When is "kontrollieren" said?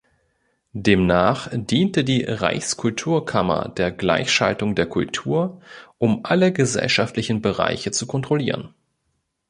8.07-8.73